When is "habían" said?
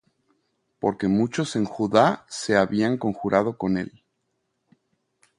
2.57-2.97